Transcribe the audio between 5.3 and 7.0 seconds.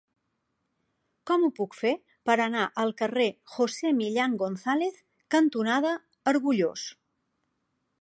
cantonada Argullós?